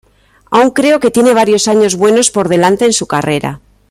[0.49, 3.61] Aún creo que tiene varios años buenos por delante en su carrera".